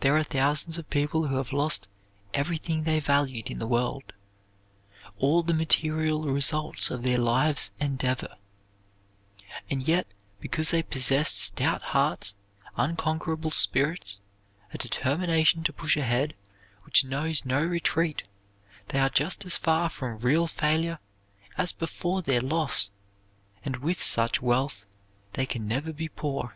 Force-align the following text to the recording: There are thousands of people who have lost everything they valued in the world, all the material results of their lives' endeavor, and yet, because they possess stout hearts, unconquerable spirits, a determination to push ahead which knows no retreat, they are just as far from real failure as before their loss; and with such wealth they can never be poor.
There 0.00 0.14
are 0.14 0.22
thousands 0.22 0.76
of 0.76 0.90
people 0.90 1.28
who 1.28 1.36
have 1.36 1.50
lost 1.50 1.88
everything 2.34 2.82
they 2.82 3.00
valued 3.00 3.50
in 3.50 3.58
the 3.58 3.66
world, 3.66 4.12
all 5.16 5.42
the 5.42 5.54
material 5.54 6.24
results 6.28 6.90
of 6.90 7.02
their 7.02 7.16
lives' 7.16 7.72
endeavor, 7.80 8.36
and 9.70 9.82
yet, 9.88 10.06
because 10.38 10.68
they 10.68 10.82
possess 10.82 11.32
stout 11.32 11.80
hearts, 11.80 12.34
unconquerable 12.76 13.50
spirits, 13.50 14.18
a 14.74 14.76
determination 14.76 15.64
to 15.64 15.72
push 15.72 15.96
ahead 15.96 16.34
which 16.82 17.02
knows 17.02 17.46
no 17.46 17.64
retreat, 17.64 18.28
they 18.88 18.98
are 18.98 19.08
just 19.08 19.46
as 19.46 19.56
far 19.56 19.88
from 19.88 20.18
real 20.18 20.46
failure 20.46 20.98
as 21.56 21.72
before 21.72 22.20
their 22.20 22.42
loss; 22.42 22.90
and 23.64 23.76
with 23.78 24.02
such 24.02 24.42
wealth 24.42 24.84
they 25.32 25.46
can 25.46 25.66
never 25.66 25.90
be 25.94 26.06
poor. 26.10 26.52